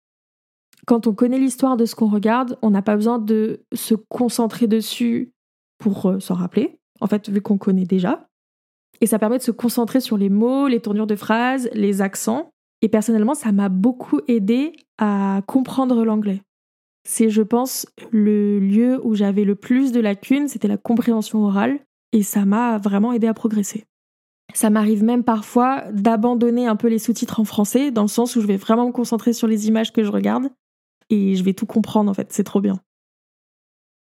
Quand 0.85 1.07
on 1.07 1.13
connaît 1.13 1.39
l'histoire 1.39 1.77
de 1.77 1.85
ce 1.85 1.95
qu'on 1.95 2.09
regarde, 2.09 2.57
on 2.61 2.69
n'a 2.69 2.81
pas 2.81 2.95
besoin 2.95 3.19
de 3.19 3.61
se 3.73 3.95
concentrer 3.95 4.67
dessus 4.67 5.31
pour 5.77 6.05
euh, 6.05 6.19
s'en 6.19 6.35
rappeler, 6.35 6.79
en 7.01 7.07
fait, 7.07 7.29
vu 7.29 7.41
qu'on 7.41 7.57
connaît 7.57 7.85
déjà. 7.85 8.27
Et 9.01 9.07
ça 9.07 9.19
permet 9.19 9.37
de 9.37 9.43
se 9.43 9.51
concentrer 9.51 10.01
sur 10.01 10.17
les 10.17 10.29
mots, 10.29 10.67
les 10.67 10.81
tournures 10.81 11.07
de 11.07 11.15
phrases, 11.15 11.69
les 11.73 12.01
accents. 12.01 12.51
Et 12.81 12.89
personnellement, 12.89 13.33
ça 13.33 13.51
m'a 13.51 13.69
beaucoup 13.69 14.19
aidé 14.27 14.73
à 14.97 15.41
comprendre 15.47 16.03
l'anglais. 16.03 16.41
C'est, 17.07 17.29
je 17.29 17.41
pense, 17.41 17.87
le 18.11 18.59
lieu 18.59 18.99
où 19.03 19.15
j'avais 19.15 19.45
le 19.45 19.55
plus 19.55 19.91
de 19.91 19.99
lacunes, 19.99 20.47
c'était 20.47 20.67
la 20.67 20.77
compréhension 20.77 21.43
orale 21.43 21.79
et 22.11 22.23
ça 22.23 22.45
m'a 22.45 22.77
vraiment 22.77 23.13
aidé 23.13 23.27
à 23.27 23.33
progresser. 23.33 23.85
Ça 24.53 24.69
m'arrive 24.69 25.03
même 25.03 25.23
parfois 25.23 25.83
d'abandonner 25.91 26.67
un 26.67 26.75
peu 26.75 26.87
les 26.87 26.99
sous-titres 26.99 27.39
en 27.39 27.45
français, 27.45 27.91
dans 27.91 28.01
le 28.01 28.07
sens 28.07 28.35
où 28.35 28.41
je 28.41 28.47
vais 28.47 28.57
vraiment 28.57 28.87
me 28.87 28.91
concentrer 28.91 29.33
sur 29.33 29.47
les 29.47 29.67
images 29.67 29.93
que 29.93 30.03
je 30.03 30.11
regarde, 30.11 30.49
et 31.09 31.35
je 31.35 31.43
vais 31.43 31.53
tout 31.53 31.65
comprendre 31.65 32.09
en 32.09 32.13
fait, 32.13 32.31
c'est 32.31 32.43
trop 32.43 32.61
bien. 32.61 32.79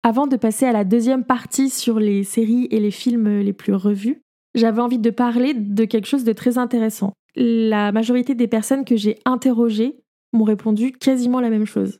Avant 0.03 0.27
de 0.27 0.37
passer 0.37 0.65
à 0.65 0.71
la 0.71 0.85
deuxième 0.85 1.25
partie 1.25 1.69
sur 1.69 1.99
les 1.99 2.23
séries 2.23 2.67
et 2.71 2.79
les 2.79 2.91
films 2.91 3.39
les 3.39 3.53
plus 3.53 3.73
revus, 3.73 4.21
j'avais 4.55 4.81
envie 4.81 4.99
de 4.99 5.09
parler 5.09 5.53
de 5.53 5.85
quelque 5.85 6.07
chose 6.07 6.23
de 6.23 6.33
très 6.33 6.57
intéressant. 6.57 7.13
La 7.35 7.91
majorité 7.91 8.33
des 8.33 8.47
personnes 8.47 8.85
que 8.85 8.95
j'ai 8.95 9.19
interrogées 9.25 9.99
m'ont 10.33 10.45
répondu 10.45 10.93
quasiment 10.93 11.41
la 11.41 11.49
même 11.49 11.65
chose. 11.65 11.99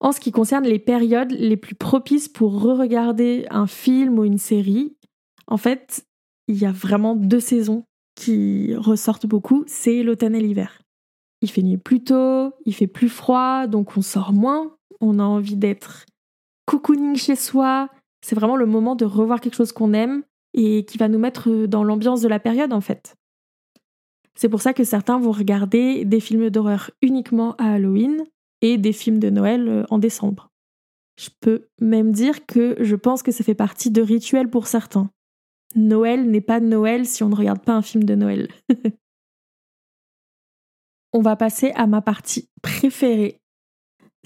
En 0.00 0.12
ce 0.12 0.20
qui 0.20 0.32
concerne 0.32 0.64
les 0.64 0.78
périodes 0.78 1.32
les 1.32 1.56
plus 1.56 1.74
propices 1.74 2.28
pour 2.28 2.60
re-regarder 2.60 3.46
un 3.50 3.66
film 3.66 4.18
ou 4.18 4.24
une 4.24 4.38
série, 4.38 4.95
en 5.46 5.56
fait, 5.56 6.06
il 6.48 6.56
y 6.56 6.66
a 6.66 6.72
vraiment 6.72 7.14
deux 7.14 7.40
saisons 7.40 7.84
qui 8.14 8.74
ressortent 8.74 9.26
beaucoup, 9.26 9.64
c'est 9.66 10.02
l'automne 10.02 10.34
et 10.34 10.40
l'hiver. 10.40 10.82
Il 11.42 11.50
fait 11.50 11.62
nuit 11.62 11.76
plus 11.76 12.02
tôt, 12.02 12.52
il 12.64 12.74
fait 12.74 12.86
plus 12.86 13.08
froid, 13.08 13.66
donc 13.66 13.96
on 13.96 14.02
sort 14.02 14.32
moins, 14.32 14.76
on 15.00 15.18
a 15.18 15.24
envie 15.24 15.56
d'être 15.56 16.06
cocooning 16.66 17.16
chez 17.16 17.36
soi, 17.36 17.88
C'est 18.22 18.34
vraiment 18.34 18.56
le 18.56 18.66
moment 18.66 18.96
de 18.96 19.04
revoir 19.04 19.40
quelque 19.40 19.54
chose 19.54 19.72
qu'on 19.72 19.92
aime 19.92 20.24
et 20.54 20.84
qui 20.84 20.98
va 20.98 21.08
nous 21.08 21.18
mettre 21.18 21.66
dans 21.66 21.84
l'ambiance 21.84 22.22
de 22.22 22.28
la 22.28 22.40
période 22.40 22.72
en 22.72 22.80
fait. 22.80 23.14
C'est 24.34 24.48
pour 24.48 24.60
ça 24.60 24.74
que 24.74 24.84
certains 24.84 25.18
vont 25.18 25.30
regarder 25.30 26.04
des 26.04 26.20
films 26.20 26.50
d'horreur 26.50 26.90
uniquement 27.02 27.54
à 27.56 27.74
Halloween 27.74 28.24
et 28.62 28.78
des 28.78 28.92
films 28.92 29.18
de 29.18 29.30
Noël 29.30 29.68
euh, 29.68 29.84
en 29.90 29.98
décembre. 29.98 30.50
Je 31.18 31.30
peux 31.40 31.68
même 31.80 32.12
dire 32.12 32.44
que 32.46 32.76
je 32.80 32.96
pense 32.96 33.22
que 33.22 33.32
ça 33.32 33.44
fait 33.44 33.54
partie 33.54 33.90
de 33.90 34.02
rituels 34.02 34.50
pour 34.50 34.66
certains. 34.66 35.10
Noël 35.76 36.28
n'est 36.28 36.40
pas 36.40 36.60
Noël 36.60 37.06
si 37.06 37.22
on 37.22 37.28
ne 37.28 37.36
regarde 37.36 37.62
pas 37.62 37.74
un 37.74 37.82
film 37.82 38.04
de 38.04 38.14
Noël. 38.14 38.48
on 41.12 41.20
va 41.20 41.36
passer 41.36 41.72
à 41.74 41.86
ma 41.86 42.02
partie 42.02 42.48
préférée. 42.62 43.40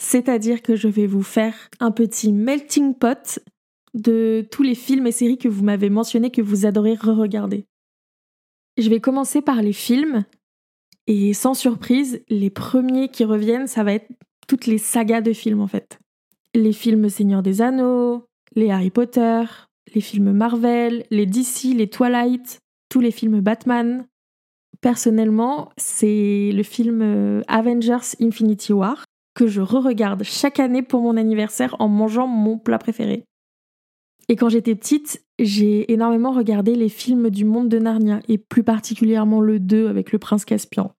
C'est-à-dire 0.01 0.63
que 0.63 0.77
je 0.77 0.89
vais 0.89 1.07
vous 1.07 1.23
faire 1.23 1.69
un 1.79 1.91
petit 1.91 2.33
melting 2.33 2.95
pot 2.95 3.41
de 3.95 4.47
tous 4.51 4.63
les 4.63 4.75
films 4.75 5.07
et 5.07 5.13
séries 5.13 5.39
que 5.39 5.49
vous 5.49 5.63
m'avez 5.63 5.91
mentionnés 5.91 6.31
que 6.31 6.43
vous 6.43 6.65
adorez 6.67 6.95
re-regarder. 6.95 7.67
Je 8.79 8.89
vais 8.89 9.01
commencer 9.01 9.43
par 9.43 9.63
les 9.63 9.73
films. 9.73 10.25
Et 11.07 11.35
sans 11.35 11.55
surprise, 11.55 12.23
les 12.29 12.51
premiers 12.51 13.09
qui 13.09 13.25
reviennent, 13.25 13.67
ça 13.67 13.83
va 13.83 13.95
être 13.95 14.09
toutes 14.47 14.67
les 14.67 14.79
sagas 14.79 15.21
de 15.21 15.33
films 15.33 15.61
en 15.61 15.67
fait. 15.67 15.99
Les 16.55 16.73
films 16.73 17.09
Seigneur 17.09 17.43
des 17.43 17.63
Anneaux, 17.63 18.27
les 18.55 18.71
Harry 18.71 18.91
Potter, 18.91 19.45
les 19.95 20.01
films 20.01 20.33
Marvel, 20.33 21.05
les 21.11 21.27
DC, 21.27 21.75
les 21.75 21.89
Twilight, 21.89 22.61
tous 22.89 23.01
les 23.01 23.11
films 23.11 23.41
Batman. 23.41 24.07
Personnellement, 24.81 25.71
c'est 25.77 26.51
le 26.53 26.63
film 26.63 27.03
euh, 27.03 27.43
Avengers 27.49 28.17
Infinity 28.21 28.73
War 28.73 29.05
que 29.35 29.47
je 29.47 29.61
re-regarde 29.61 30.23
chaque 30.23 30.61
année 30.61 30.83
pour 30.83 31.03
mon 31.03 31.17
anniversaire 31.17 31.77
en 31.79 31.89
mangeant 31.89 32.27
mon 32.27 32.59
plat 32.59 32.79
préféré. 32.79 33.25
Et 34.29 34.37
quand 34.37 34.49
j'étais 34.49 34.75
petite, 34.75 35.25
j'ai 35.39 35.93
énormément 35.93 36.33
regardé 36.33 36.75
les 36.75 36.89
films 36.89 37.31
du 37.31 37.45
monde 37.45 37.69
de 37.69 37.79
Narnia, 37.79 38.21
et 38.29 38.39
plus 38.39 38.63
particulièrement 38.63 39.41
le 39.41 39.59
2 39.59 39.89
avec 39.89 40.13
le 40.13 40.19
prince 40.19 40.45
Caspian. 40.45 40.95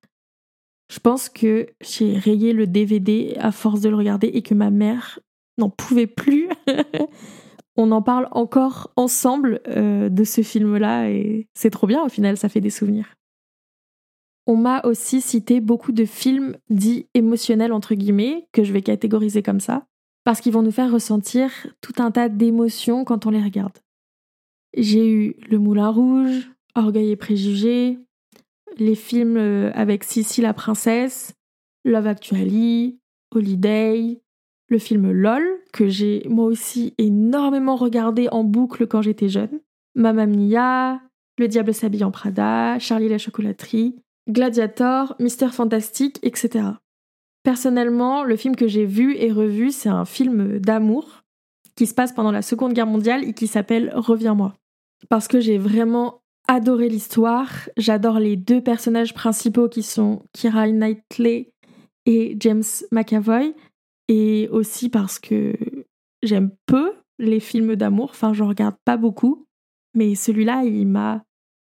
Je 0.91 0.99
pense 0.99 1.29
que 1.29 1.67
j'ai 1.79 2.17
rayé 2.17 2.51
le 2.51 2.67
DVD 2.67 3.35
à 3.39 3.53
force 3.53 3.79
de 3.79 3.89
le 3.89 3.95
regarder 3.95 4.27
et 4.27 4.41
que 4.41 4.53
ma 4.53 4.69
mère 4.69 5.19
n'en 5.57 5.69
pouvait 5.69 6.07
plus. 6.07 6.49
On 7.77 7.91
en 7.91 8.01
parle 8.01 8.27
encore 8.31 8.91
ensemble 8.95 9.61
euh, 9.67 10.09
de 10.09 10.23
ce 10.23 10.41
film-là 10.41 11.09
et 11.09 11.47
c'est 11.53 11.69
trop 11.69 11.87
bien 11.87 12.03
au 12.03 12.09
final, 12.09 12.37
ça 12.37 12.49
fait 12.49 12.61
des 12.61 12.69
souvenirs. 12.69 13.15
On 14.47 14.57
m'a 14.57 14.81
aussi 14.83 15.21
cité 15.21 15.61
beaucoup 15.61 15.91
de 15.91 16.05
films 16.05 16.57
dits 16.69 17.07
émotionnels 17.13 17.71
entre 17.71 17.95
guillemets, 17.95 18.47
que 18.51 18.63
je 18.63 18.73
vais 18.73 18.81
catégoriser 18.81 19.43
comme 19.43 19.59
ça, 19.59 19.85
parce 20.23 20.41
qu'ils 20.41 20.51
vont 20.51 20.63
nous 20.63 20.71
faire 20.71 20.91
ressentir 20.91 21.51
tout 21.79 21.93
un 21.99 22.11
tas 22.11 22.27
d'émotions 22.27 23.05
quand 23.05 23.25
on 23.25 23.29
les 23.29 23.43
regarde. 23.43 23.77
J'ai 24.75 25.09
eu 25.09 25.35
Le 25.49 25.57
Moulin 25.57 25.89
Rouge, 25.89 26.51
Orgueil 26.75 27.11
et 27.11 27.15
Préjugés, 27.15 27.99
les 28.77 28.95
films 28.95 29.37
euh, 29.37 29.71
avec 29.73 30.03
Sissi 30.03 30.41
la 30.41 30.53
princesse, 30.53 31.33
Love 31.85 32.07
Actually, 32.07 32.99
Holiday, 33.31 34.21
le 34.67 34.79
film 34.79 35.11
LOL, 35.11 35.43
que 35.71 35.87
j'ai 35.87 36.25
moi 36.29 36.45
aussi 36.45 36.93
énormément 36.97 37.75
regardé 37.75 38.27
en 38.31 38.43
boucle 38.43 38.87
quand 38.87 39.01
j'étais 39.01 39.29
jeune, 39.29 39.59
Mamma 39.95 40.25
Mia, 40.25 41.01
Le 41.37 41.47
Diable 41.47 41.73
s'habille 41.73 42.03
en 42.03 42.11
Prada, 42.11 42.79
Charlie 42.79 43.09
la 43.09 43.17
chocolaterie, 43.17 43.95
Gladiator, 44.29 45.15
Mister 45.19 45.49
Fantastique, 45.49 46.19
etc. 46.23 46.65
Personnellement, 47.43 48.23
le 48.23 48.35
film 48.35 48.55
que 48.55 48.67
j'ai 48.67 48.85
vu 48.85 49.15
et 49.15 49.31
revu, 49.31 49.71
c'est 49.71 49.89
un 49.89 50.05
film 50.05 50.59
d'amour 50.59 51.23
qui 51.75 51.87
se 51.87 51.93
passe 51.93 52.11
pendant 52.13 52.31
la 52.31 52.41
Seconde 52.41 52.73
Guerre 52.73 52.85
mondiale 52.85 53.23
et 53.23 53.33
qui 53.33 53.47
s'appelle 53.47 53.91
Reviens-moi 53.95 54.53
parce 55.09 55.27
que 55.27 55.39
j'ai 55.39 55.57
vraiment 55.57 56.21
adoré 56.47 56.89
l'histoire. 56.89 57.49
J'adore 57.77 58.19
les 58.19 58.35
deux 58.35 58.61
personnages 58.61 59.13
principaux 59.13 59.69
qui 59.69 59.83
sont 59.83 60.23
Kira 60.33 60.67
Knightley 60.67 61.53
et 62.05 62.35
James 62.39 62.63
McAvoy. 62.91 63.53
Et 64.13 64.49
aussi 64.51 64.89
parce 64.89 65.19
que 65.19 65.55
j'aime 66.21 66.51
peu 66.65 66.95
les 67.17 67.39
films 67.39 67.77
d'amour. 67.77 68.09
Enfin, 68.09 68.33
je 68.33 68.43
regarde 68.43 68.75
pas 68.83 68.97
beaucoup. 68.97 69.47
Mais 69.93 70.15
celui-là, 70.15 70.65
il 70.65 70.85
m'a 70.85 71.23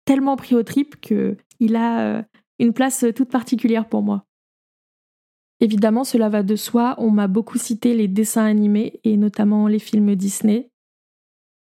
tellement 0.04 0.37
pris 0.37 0.54
au 0.54 0.62
trip 0.62 1.00
qu'il 1.00 1.75
a 1.75 2.00
euh, 2.00 2.23
une 2.61 2.73
place 2.73 3.04
toute 3.16 3.28
particulière 3.28 3.88
pour 3.88 4.02
moi. 4.02 4.25
Évidemment, 5.59 6.04
cela 6.04 6.28
va 6.28 6.45
de 6.45 6.54
soi, 6.54 6.95
on 6.99 7.11
m'a 7.11 7.26
beaucoup 7.26 7.59
cité 7.59 7.92
les 7.92 8.07
dessins 8.07 8.45
animés 8.45 9.00
et 9.02 9.16
notamment 9.16 9.66
les 9.66 9.80
films 9.80 10.14
Disney. 10.14 10.71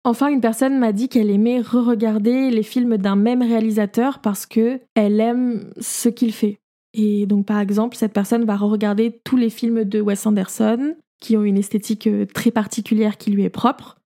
Enfin, 0.04 0.30
une 0.30 0.42
personne 0.42 0.80
m'a 0.80 0.94
dit 0.94 1.10
qu'elle 1.10 1.30
aimait 1.30 1.62
re-regarder 1.62 2.50
les 2.50 2.64
films 2.64 2.98
d'un 2.98 3.16
même 3.16 3.44
réalisateur 3.44 4.20
parce 4.20 4.48
que 4.48 4.82
elle 4.96 5.20
aime 5.20 5.72
ce 5.80 6.10
qu'il 6.10 6.34
fait. 6.34 6.60
Et 6.98 7.26
donc, 7.26 7.46
par 7.46 7.60
exemple, 7.60 7.98
cette 7.98 8.14
personne 8.14 8.46
va 8.46 8.56
re-regarder 8.56 9.20
tous 9.26 9.36
les 9.36 9.50
films 9.50 9.84
de 9.84 10.00
Wes 10.00 10.26
Anderson, 10.26 10.96
qui 11.20 11.36
ont 11.36 11.44
une 11.44 11.58
esthétique 11.58 12.08
euh, 12.08 12.26
très 12.26 12.52
particulière 12.52 13.18
qui 13.18 13.32
lui 13.32 13.44
est 13.44 13.50
propre, 13.50 13.98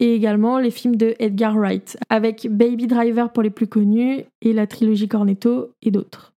et 0.00 0.14
également 0.14 0.58
les 0.58 0.72
films 0.72 0.96
de 0.96 1.14
Edgar 1.20 1.56
Wright, 1.56 1.96
avec 2.10 2.48
Baby 2.50 2.88
Driver 2.88 3.32
pour 3.32 3.44
les 3.44 3.50
plus 3.50 3.68
connus, 3.68 4.24
et 4.42 4.52
la 4.52 4.66
trilogie 4.66 5.06
Cornetto 5.06 5.70
et 5.80 5.92
d'autres. 5.92 6.34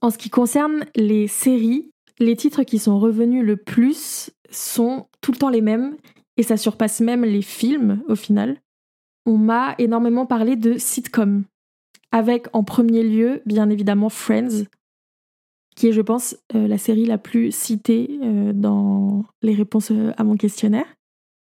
En 0.00 0.08
ce 0.08 0.16
qui 0.16 0.30
concerne 0.30 0.86
les 0.96 1.28
séries, 1.28 1.90
les 2.18 2.34
titres 2.34 2.62
qui 2.62 2.78
sont 2.78 2.98
revenus 2.98 3.44
le 3.44 3.58
plus 3.58 4.30
sont 4.50 5.06
tout 5.20 5.32
le 5.32 5.38
temps 5.38 5.50
les 5.50 5.60
mêmes 5.60 5.96
et 6.36 6.42
ça 6.42 6.56
surpasse 6.56 7.00
même 7.00 7.24
les 7.24 7.42
films 7.42 8.02
au 8.08 8.16
final, 8.16 8.60
on 9.26 9.38
m'a 9.38 9.74
énormément 9.78 10.26
parlé 10.26 10.56
de 10.56 10.78
sitcom, 10.78 11.44
avec 12.12 12.46
en 12.52 12.62
premier 12.62 13.02
lieu, 13.02 13.42
bien 13.46 13.70
évidemment, 13.70 14.10
Friends, 14.10 14.64
qui 15.74 15.88
est, 15.88 15.92
je 15.92 16.02
pense, 16.02 16.36
euh, 16.54 16.68
la 16.68 16.78
série 16.78 17.06
la 17.06 17.18
plus 17.18 17.54
citée 17.54 18.18
euh, 18.22 18.52
dans 18.52 19.24
les 19.40 19.54
réponses 19.54 19.90
euh, 19.90 20.12
à 20.16 20.24
mon 20.24 20.36
questionnaire. 20.36 20.86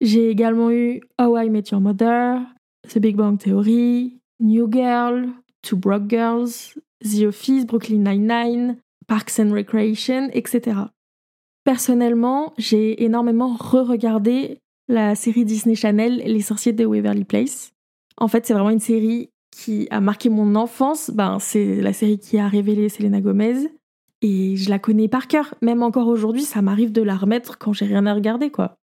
J'ai 0.02 0.30
également 0.30 0.70
eu 0.72 1.02
How 1.20 1.38
I 1.38 1.50
Met 1.50 1.64
Your 1.72 1.82
Mother, 1.82 2.42
The 2.88 3.00
Big 3.00 3.16
Bang 3.16 3.38
Theory, 3.40 4.20
New 4.40 4.72
Girl, 4.72 5.30
Two 5.62 5.78
Broke 5.78 6.10
Girls, 6.10 6.76
The 7.02 7.24
Office, 7.28 7.66
Brooklyn 7.66 8.00
Nine-Nine, 8.00 8.78
Parks 9.08 9.40
and 9.40 9.52
Recreation, 9.52 10.30
etc. 10.34 10.82
Personnellement, 11.64 12.54
j'ai 12.58 13.04
énormément 13.04 13.56
re-regardé 13.56 14.60
la 14.90 15.16
série 15.16 15.46
Disney 15.46 15.76
Channel 15.76 16.18
Les 16.18 16.42
sorciers 16.42 16.74
de 16.74 16.86
Waverly 16.86 17.24
Place. 17.24 17.74
En 18.18 18.28
fait, 18.28 18.46
c'est 18.46 18.54
vraiment 18.54 18.70
une 18.70 18.80
série 18.80 19.30
qui 19.56 19.88
a 19.90 20.02
marqué 20.02 20.30
mon 20.30 20.56
enfance. 20.56 21.12
Ben, 21.14 21.40
c'est 21.40 21.82
la 21.82 21.94
série 21.94 22.20
qui 22.20 22.38
a 22.38 22.48
révélé 22.48 22.90
Selena 22.90 23.22
Gomez. 23.22 23.70
Et 24.22 24.56
je 24.56 24.70
la 24.70 24.80
connais 24.80 25.08
par 25.08 25.28
cœur. 25.28 25.54
Même 25.62 25.84
encore 25.84 26.08
aujourd'hui, 26.08 26.44
ça 26.44 26.62
m'arrive 26.62 26.92
de 26.92 27.02
la 27.02 27.16
remettre 27.16 27.58
quand 27.58 27.74
j'ai 27.74 27.86
rien 27.86 28.06
à 28.06 28.14
regarder, 28.14 28.52
quoi. 28.52 28.78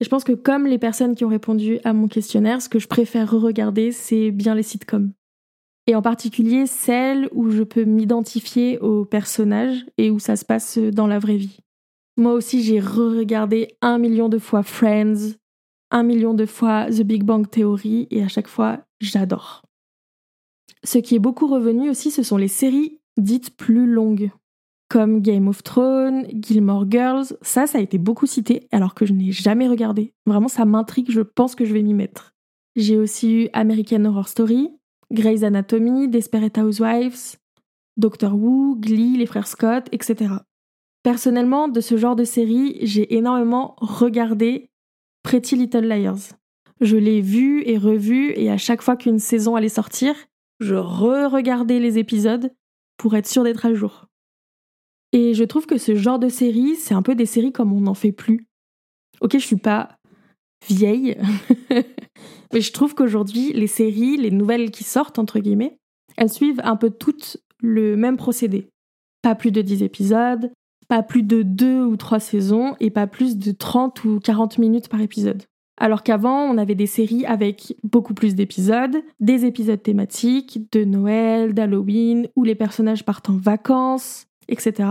Et 0.00 0.04
je 0.04 0.08
pense 0.08 0.24
que 0.24 0.32
comme 0.32 0.66
les 0.66 0.78
personnes 0.78 1.14
qui 1.14 1.24
ont 1.24 1.28
répondu 1.28 1.78
à 1.84 1.92
mon 1.92 2.08
questionnaire, 2.08 2.62
ce 2.62 2.68
que 2.68 2.78
je 2.78 2.88
préfère 2.88 3.30
re-regarder, 3.30 3.92
c'est 3.92 4.30
bien 4.30 4.54
les 4.54 4.62
sitcoms. 4.62 5.12
Et 5.86 5.94
en 5.94 6.02
particulier 6.02 6.66
celles 6.66 7.28
où 7.32 7.50
je 7.50 7.62
peux 7.62 7.84
m'identifier 7.84 8.78
aux 8.78 9.04
personnages 9.04 9.84
et 9.98 10.10
où 10.10 10.18
ça 10.18 10.36
se 10.36 10.44
passe 10.44 10.78
dans 10.78 11.06
la 11.06 11.18
vraie 11.18 11.36
vie. 11.36 11.58
Moi 12.16 12.32
aussi, 12.32 12.62
j'ai 12.62 12.80
re-regardé 12.80 13.76
un 13.80 13.98
million 13.98 14.28
de 14.28 14.38
fois 14.38 14.62
Friends, 14.62 15.34
un 15.92 16.02
million 16.02 16.34
de 16.34 16.46
fois 16.46 16.86
The 16.86 17.02
Big 17.02 17.22
Bang 17.22 17.48
Theory, 17.48 18.08
et 18.10 18.22
à 18.22 18.28
chaque 18.28 18.48
fois, 18.48 18.80
j'adore. 19.00 19.62
Ce 20.82 20.98
qui 20.98 21.14
est 21.14 21.20
beaucoup 21.20 21.46
revenu 21.46 21.88
aussi, 21.90 22.10
ce 22.10 22.24
sont 22.24 22.36
les 22.36 22.48
séries 22.48 22.98
dites 23.16 23.56
plus 23.56 23.86
longues, 23.86 24.30
comme 24.88 25.20
Game 25.20 25.48
of 25.48 25.62
Thrones, 25.62 26.26
Gilmore 26.34 26.90
Girls. 26.90 27.26
Ça, 27.42 27.66
ça 27.66 27.78
a 27.78 27.80
été 27.80 27.98
beaucoup 27.98 28.26
cité, 28.26 28.68
alors 28.72 28.94
que 28.94 29.06
je 29.06 29.12
n'ai 29.12 29.32
jamais 29.32 29.68
regardé. 29.68 30.12
Vraiment, 30.26 30.48
ça 30.48 30.64
m'intrigue, 30.64 31.10
je 31.10 31.20
pense 31.20 31.54
que 31.54 31.64
je 31.64 31.72
vais 31.72 31.82
m'y 31.82 31.94
mettre. 31.94 32.34
J'ai 32.74 32.96
aussi 32.96 33.44
eu 33.44 33.48
American 33.52 34.04
Horror 34.06 34.28
Story, 34.28 34.70
Grey's 35.10 35.44
Anatomy, 35.44 36.08
Desperate 36.08 36.56
Housewives, 36.56 37.36
Doctor 37.98 38.34
Who, 38.34 38.76
Glee, 38.80 39.18
Les 39.18 39.26
Frères 39.26 39.46
Scott, 39.46 39.88
etc. 39.92 40.34
Personnellement, 41.02 41.68
de 41.68 41.80
ce 41.80 41.96
genre 41.96 42.16
de 42.16 42.24
série, 42.24 42.78
j'ai 42.80 43.14
énormément 43.14 43.76
regardé 43.78 44.70
Pretty 45.22 45.56
Little 45.56 45.86
Liars. 45.86 46.34
Je 46.80 46.96
l'ai 46.96 47.20
vu 47.20 47.62
et 47.66 47.78
revu 47.78 48.32
et 48.36 48.50
à 48.50 48.56
chaque 48.56 48.82
fois 48.82 48.96
qu'une 48.96 49.18
saison 49.18 49.54
allait 49.54 49.68
sortir, 49.68 50.14
je 50.60 50.74
re-regardais 50.74 51.78
les 51.78 51.98
épisodes 51.98 52.52
pour 52.96 53.14
être 53.14 53.28
sûr 53.28 53.44
d'être 53.44 53.66
à 53.66 53.74
jour. 53.74 54.06
Et 55.12 55.34
je 55.34 55.44
trouve 55.44 55.66
que 55.66 55.78
ce 55.78 55.94
genre 55.94 56.18
de 56.18 56.28
série, 56.28 56.76
c'est 56.76 56.94
un 56.94 57.02
peu 57.02 57.14
des 57.14 57.26
séries 57.26 57.52
comme 57.52 57.72
on 57.72 57.82
n'en 57.82 57.94
fait 57.94 58.12
plus. 58.12 58.46
Ok, 59.20 59.32
je 59.34 59.46
suis 59.46 59.56
pas 59.56 59.98
vieille, 60.68 61.16
mais 62.52 62.60
je 62.60 62.72
trouve 62.72 62.94
qu'aujourd'hui, 62.94 63.52
les 63.52 63.66
séries, 63.66 64.16
les 64.16 64.30
nouvelles 64.30 64.70
qui 64.70 64.84
sortent, 64.84 65.18
entre 65.18 65.38
guillemets, 65.38 65.78
elles 66.16 66.32
suivent 66.32 66.60
un 66.64 66.76
peu 66.76 66.90
toutes 66.90 67.38
le 67.60 67.96
même 67.96 68.16
procédé. 68.16 68.68
Pas 69.22 69.34
plus 69.34 69.52
de 69.52 69.62
10 69.62 69.82
épisodes, 69.82 70.50
pas 70.92 71.02
plus 71.02 71.22
de 71.22 71.40
deux 71.40 71.82
ou 71.82 71.96
trois 71.96 72.20
saisons 72.20 72.76
et 72.78 72.90
pas 72.90 73.06
plus 73.06 73.38
de 73.38 73.50
30 73.50 74.04
ou 74.04 74.20
40 74.20 74.58
minutes 74.58 74.90
par 74.90 75.00
épisode. 75.00 75.44
Alors 75.78 76.02
qu'avant, 76.02 76.42
on 76.42 76.58
avait 76.58 76.74
des 76.74 76.84
séries 76.86 77.24
avec 77.24 77.74
beaucoup 77.82 78.12
plus 78.12 78.34
d'épisodes, 78.34 78.98
des 79.18 79.46
épisodes 79.46 79.82
thématiques, 79.82 80.70
de 80.70 80.84
Noël, 80.84 81.54
d'Halloween, 81.54 82.28
où 82.36 82.44
les 82.44 82.54
personnages 82.54 83.06
partent 83.06 83.30
en 83.30 83.38
vacances, 83.38 84.26
etc. 84.48 84.90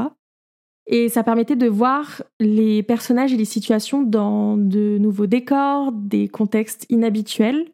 Et 0.87 1.07
ça 1.07 1.21
permettait 1.21 1.55
de 1.55 1.67
voir 1.67 2.23
les 2.39 2.81
personnages 2.81 3.31
et 3.31 3.37
les 3.37 3.45
situations 3.45 4.01
dans 4.01 4.57
de 4.57 4.97
nouveaux 4.97 5.27
décors, 5.27 5.91
des 5.91 6.27
contextes 6.27 6.87
inhabituels. 6.89 7.67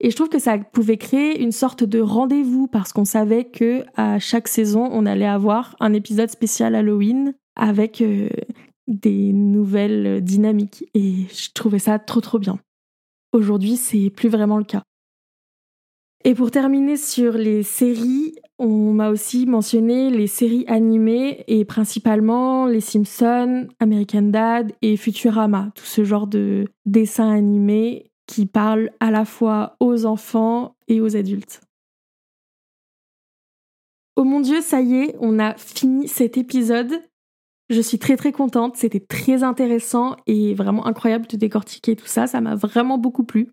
Et 0.00 0.08
je 0.08 0.16
trouve 0.16 0.30
que 0.30 0.38
ça 0.38 0.56
pouvait 0.56 0.96
créer 0.96 1.38
une 1.42 1.52
sorte 1.52 1.84
de 1.84 2.00
rendez-vous 2.00 2.66
parce 2.66 2.94
qu'on 2.94 3.04
savait 3.04 3.44
que 3.44 3.84
à 3.94 4.18
chaque 4.18 4.48
saison, 4.48 4.88
on 4.90 5.04
allait 5.04 5.26
avoir 5.26 5.76
un 5.80 5.92
épisode 5.92 6.30
spécial 6.30 6.74
Halloween 6.74 7.34
avec 7.56 8.00
euh, 8.00 8.28
des 8.86 9.32
nouvelles 9.32 10.22
dynamiques. 10.22 10.84
Et 10.94 11.26
je 11.32 11.50
trouvais 11.52 11.78
ça 11.78 11.98
trop 11.98 12.20
trop 12.20 12.38
bien. 12.38 12.58
Aujourd'hui, 13.32 13.76
c'est 13.76 14.10
plus 14.10 14.28
vraiment 14.28 14.58
le 14.58 14.64
cas. 14.64 14.82
Et 16.26 16.34
pour 16.34 16.50
terminer 16.50 16.96
sur 16.96 17.34
les 17.34 17.62
séries, 17.62 18.34
on 18.58 18.94
m'a 18.94 19.10
aussi 19.10 19.44
mentionné 19.44 20.08
les 20.08 20.26
séries 20.26 20.64
animées 20.68 21.44
et 21.48 21.66
principalement 21.66 22.66
les 22.66 22.80
Simpsons, 22.80 23.68
American 23.78 24.22
Dad 24.22 24.72
et 24.80 24.96
Futurama, 24.96 25.70
tout 25.74 25.84
ce 25.84 26.02
genre 26.02 26.26
de 26.26 26.66
dessins 26.86 27.30
animés 27.30 28.10
qui 28.26 28.46
parlent 28.46 28.90
à 29.00 29.10
la 29.10 29.26
fois 29.26 29.76
aux 29.80 30.06
enfants 30.06 30.76
et 30.88 31.02
aux 31.02 31.14
adultes. 31.14 31.60
Oh 34.16 34.24
mon 34.24 34.40
dieu, 34.40 34.62
ça 34.62 34.80
y 34.80 34.94
est, 34.94 35.16
on 35.20 35.38
a 35.38 35.54
fini 35.56 36.08
cet 36.08 36.38
épisode. 36.38 37.02
Je 37.70 37.80
suis 37.80 37.98
très 37.98 38.16
très 38.16 38.32
contente, 38.32 38.76
c'était 38.76 39.00
très 39.00 39.42
intéressant 39.42 40.16
et 40.26 40.54
vraiment 40.54 40.86
incroyable 40.86 41.26
de 41.26 41.36
décortiquer 41.36 41.96
tout 41.96 42.06
ça, 42.06 42.26
ça 42.26 42.40
m'a 42.40 42.56
vraiment 42.56 42.98
beaucoup 42.98 43.24
plu. 43.24 43.52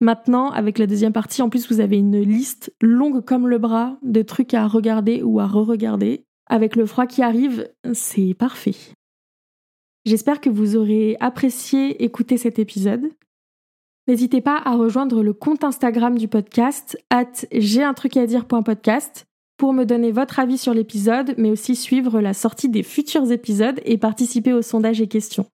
Maintenant, 0.00 0.50
avec 0.50 0.78
la 0.78 0.88
deuxième 0.88 1.12
partie, 1.12 1.42
en 1.42 1.48
plus, 1.48 1.70
vous 1.70 1.78
avez 1.78 1.96
une 1.96 2.20
liste 2.20 2.74
longue 2.80 3.24
comme 3.24 3.46
le 3.46 3.58
bras 3.58 3.98
de 4.02 4.22
trucs 4.22 4.52
à 4.52 4.66
regarder 4.66 5.22
ou 5.22 5.38
à 5.38 5.46
re-regarder. 5.46 6.24
Avec 6.46 6.74
le 6.74 6.86
froid 6.86 7.06
qui 7.06 7.22
arrive, 7.22 7.70
c'est 7.92 8.34
parfait. 8.34 8.74
J'espère 10.04 10.40
que 10.40 10.50
vous 10.50 10.74
aurez 10.74 11.16
apprécié 11.20 12.02
écouter 12.02 12.36
cet 12.36 12.58
épisode. 12.58 13.12
N'hésitez 14.08 14.40
pas 14.40 14.60
à 14.64 14.74
rejoindre 14.74 15.22
le 15.22 15.32
compte 15.32 15.62
Instagram 15.62 16.18
du 16.18 16.26
podcast, 16.26 16.98
at 17.10 17.46
j'ai 17.52 17.84
un 17.84 17.94
truc 17.94 18.16
à 18.16 18.26
dire.podcast, 18.26 19.28
pour 19.62 19.72
me 19.72 19.84
donner 19.84 20.10
votre 20.10 20.40
avis 20.40 20.58
sur 20.58 20.74
l'épisode, 20.74 21.36
mais 21.38 21.48
aussi 21.48 21.76
suivre 21.76 22.20
la 22.20 22.34
sortie 22.34 22.68
des 22.68 22.82
futurs 22.82 23.30
épisodes 23.30 23.78
et 23.84 23.96
participer 23.96 24.52
au 24.52 24.60
sondage 24.60 25.00
et 25.00 25.06
questions. 25.06 25.46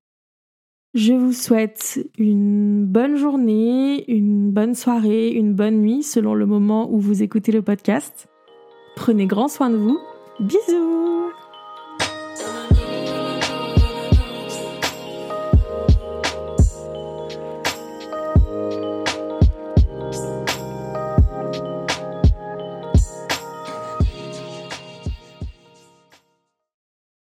Je 0.95 1.13
vous 1.13 1.35
souhaite 1.35 2.01
une 2.17 2.87
bonne 2.87 3.17
journée, 3.17 4.11
une 4.11 4.51
bonne 4.51 4.75
soirée, 4.75 5.29
une 5.29 5.53
bonne 5.53 5.83
nuit 5.83 6.03
selon 6.03 6.33
le 6.33 6.47
moment 6.47 6.91
où 6.91 6.99
vous 6.99 7.23
écoutez 7.23 7.53
le 7.53 7.61
podcast. 7.61 8.29
Prenez 8.97 9.27
grand 9.27 9.49
soin 9.49 9.69
de 9.69 9.77
vous. 9.77 9.99
Bisous 10.41 11.28